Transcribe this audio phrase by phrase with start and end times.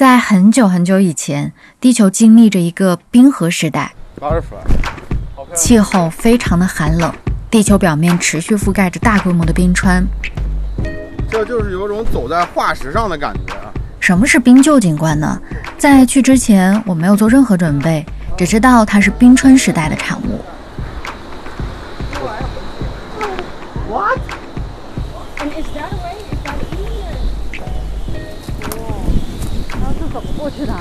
[0.00, 3.92] 在很久很久以前，地球经历着一个冰河时代，
[5.54, 7.12] 气候非常的寒冷，
[7.50, 10.02] 地球表面持续覆盖着大规模的冰川。
[11.30, 13.68] 这就是有种走在化石上的感觉啊！
[14.00, 15.38] 什么是冰臼景观呢？
[15.76, 18.02] 在去之前，我没有做任何准备，
[18.38, 20.40] 只知道它是冰川时代的产物。
[30.12, 30.74] 怎么过去的？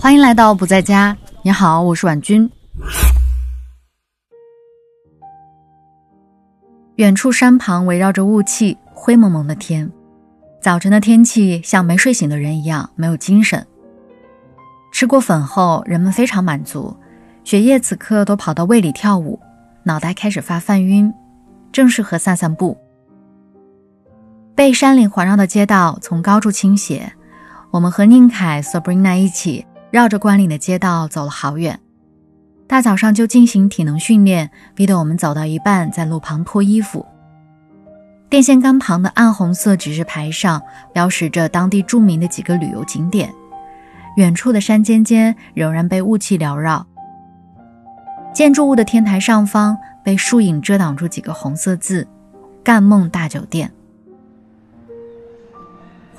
[0.00, 1.16] 欢迎来到不在家。
[1.42, 2.50] 你好，我是婉君。
[6.96, 9.88] 远处山旁围绕着雾气，灰蒙蒙的天。
[10.60, 13.64] 早晨的天气像没睡醒的人一样没有精神。
[14.92, 16.96] 吃过粉后，人们非常满足，
[17.44, 19.38] 血液此刻都跑到胃里跳舞，
[19.84, 21.12] 脑袋开始发泛晕，
[21.70, 22.76] 正适合散散步。
[24.56, 27.12] 被山岭环绕的街道从高处倾斜。
[27.72, 31.80] 我们和宁凯、Sabrina 一起绕着关岭的街道走了好远。
[32.66, 37.06] 大早上就进行体能训练，逼得我们走到一半在路旁脱衣服。
[38.28, 40.60] 电线杆旁的暗红色指示牌上
[40.92, 43.32] 标识着当地著名的几个旅游景点。
[44.18, 46.86] 远处的山尖尖仍然被雾气缭绕，
[48.34, 52.06] 建筑物的天台上方被树影遮挡住几个红色字
[52.62, 53.72] ：“干梦大酒店。”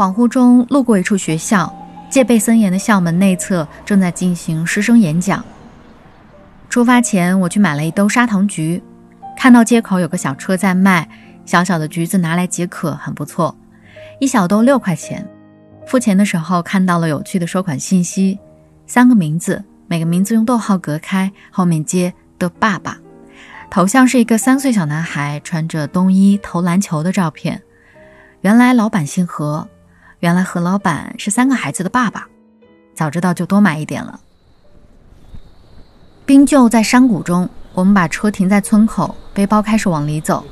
[0.03, 1.73] 恍惚中路过一处学校，
[2.09, 5.41] 戒备森严的校门内侧正在进行师生演讲。
[6.67, 8.83] 出发前，我去买了一兜砂糖橘，
[9.37, 11.07] 看到街口有个小车在卖，
[11.45, 13.55] 小小的橘子拿来解渴，很不错。
[14.19, 15.25] 一小兜六块钱。
[15.87, 18.37] 付钱的时候看到了有趣的收款信息：
[18.85, 22.97] 三个名字，每个名字用逗号隔开，后面接的爸爸，
[23.71, 27.61] 头像是一个三岁小男孩穿着冬衣投篮球的照片。
[28.41, 29.65] 原来老板姓何。
[30.23, 32.25] 原来何老板是三个孩子的爸爸，
[32.95, 34.21] 早知道就多买一点了。
[36.25, 40.45] 冰臼在山谷中，我们把车停在村口，背包开始往里走。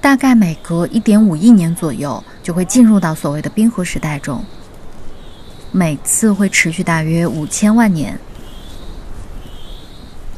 [0.00, 4.42] 大概每隔一点五亿年左右，就会进入到所谓的冰河时代中，
[5.70, 8.18] 每次会持续大约五千万年。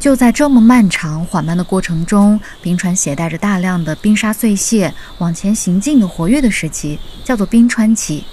[0.03, 8.25] 就在这么漫长缓慢的过程中，冰川携带着大量的冰沙碎屑往前行进的活跃的时期，叫做冰川期。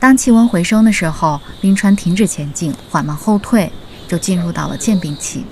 [0.00, 3.70] 当气温回升的时候，冰川停止前进，缓慢后退，
[4.08, 5.44] 就进入到了渐冰期。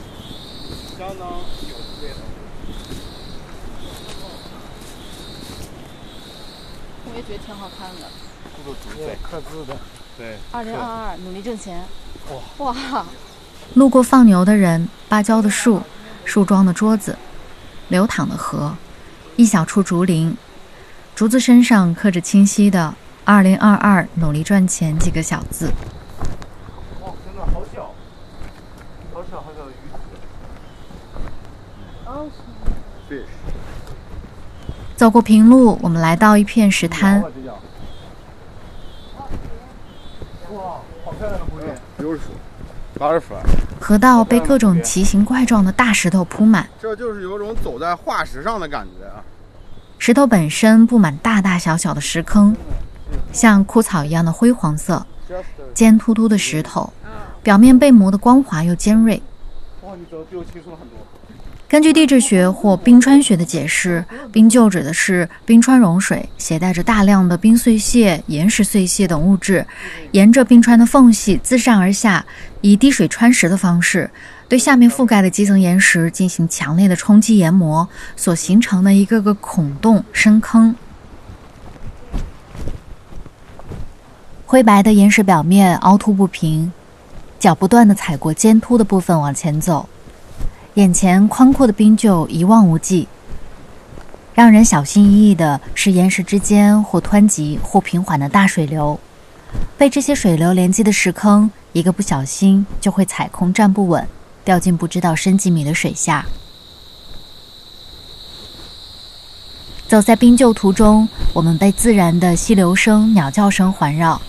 [7.04, 8.08] 我也觉得挺好看的，
[8.96, 9.76] 这刻字的，
[10.16, 10.38] 对。
[10.52, 11.84] 二零二二，努力挣钱。
[12.30, 13.04] 哇哇。
[13.74, 15.80] 路过放牛的人，芭蕉的树，
[16.24, 17.16] 树桩的桌子，
[17.88, 18.74] 流淌的河，
[19.36, 20.36] 一小处竹林，
[21.14, 22.92] 竹子身上刻着清晰的
[23.24, 25.70] “二零二二努力赚钱”几个小字。
[27.00, 27.92] 哇，真的好小，
[29.14, 29.74] 好小好小的鱼。
[32.06, 32.26] 哦
[33.08, 33.22] ，fish。
[34.96, 37.22] 走过平路，我们来到一片石滩。
[37.22, 37.28] 哇，
[41.04, 42.34] 好漂亮的湖面，beautiful。
[43.80, 49.24] 河道被各种奇形怪状的大石头铺满，这就是有种走在化石上的感觉啊！
[49.96, 52.54] 石头本身布满大大小小的石坑，
[53.32, 55.06] 像枯草一样的灰黄色，
[55.72, 56.92] 尖突突的石头，
[57.42, 59.22] 表面被磨得光滑又尖锐。
[59.82, 60.98] 哇，你比我清楚了很多。
[61.70, 69.64] 根据地质学或冰川学的解释，冰臼指的是冰川融水携带着大量的冰碎屑、岩石碎屑等物质，
[70.10, 72.26] 沿着冰川的缝隙自上而下，
[72.60, 74.10] 以滴水穿石的方式，
[74.48, 80.74] 对下面覆盖的基层岩石进行强烈的冲击研磨，所形成的一个个孔洞深坑。
[84.44, 86.72] 灰白的岩石表面凹凸不平，
[87.38, 89.88] 脚不断地踩过尖凸的部分往前走。
[90.74, 93.08] 眼前宽阔的冰臼一望无际，
[94.34, 98.98] 让人小心翼翼的是岩石之间或湍急或平缓的大水流。
[99.76, 104.06] 被这些水流连接的石坑，一个不小心就会踩空站不稳，
[104.44, 106.24] 掉进不知道深几米的水下。
[109.88, 114.22] 走在冰臼途中，我们被自然的溪流声、鸟叫声环绕。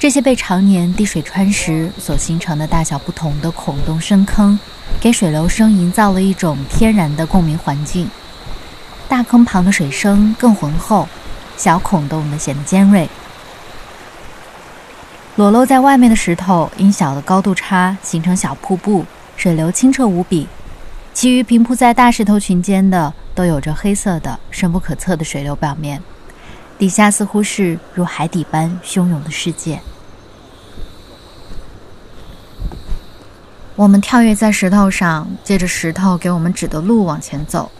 [0.00, 4.58] 这些被常年滴水穿石所形成的大小不同的孔洞深坑。
[4.98, 8.08] 给水流声营造了一种天然的共鸣环境。
[9.10, 11.06] 大坑旁的水声更浑厚，
[11.54, 13.10] 小孔洞的显得尖锐。
[15.36, 19.04] 裸露在外面的石头因小的高度差形成小瀑布，
[19.36, 20.48] 水流清澈无比。
[21.12, 26.02] 其余平铺在大石头群间的都有着黑色的深不可测的水流表面，
[26.80, 29.82] 底下似乎是如海底般汹涌的世界。
[33.76, 37.70] 我们跳跃在石头上借着石头给我们指的路往前走。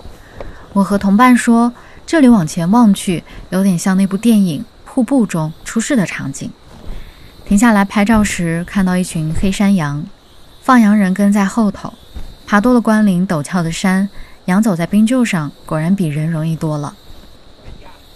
[0.74, 1.72] 我和同伴说
[2.04, 6.50] 这里往前望去有点像那部电影瀑布中出事的场景。
[7.46, 10.04] 停下来拍照时看到一群黑山羊
[10.60, 11.94] 放羊人跟在后头
[12.46, 14.10] 爬多了关岭陡峭的山
[14.44, 16.94] 羊走在冰臼上果然比人容易多了。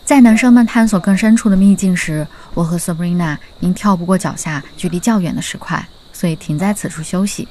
[0.04, 7.48] 在男生们探索更深处的秘境时，我和 Sabrina 因跳不过脚下距离较远的石块，所以停在此处休息。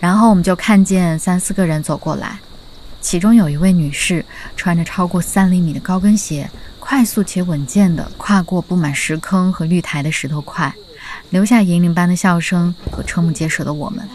[0.00, 2.40] 然后我们就看见三四个人走过来，
[3.00, 4.24] 其中有一位女士
[4.56, 10.74] 穿着超过三厘米的高跟鞋，快速且稳健地跨过布满石坑和绿苔的石头块，
[11.30, 14.06] 留下银铃般的笑声和瞠目结舌的我们。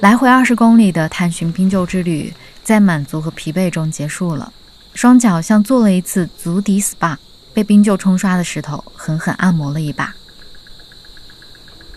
[0.00, 2.32] 来回二十公里的探寻冰臼之旅，
[2.64, 4.50] 在满足和疲惫中结束了，
[4.94, 7.16] 双脚像做了一次足底 SPA，
[7.54, 10.14] 被冰臼冲刷的石头狠狠按摩了一把。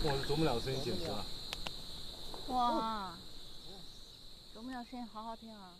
[0.04, 1.26] 哇，啄木鸟声音简直了！
[2.48, 3.14] 哇，
[4.54, 5.72] 啄木鸟声音好好听啊！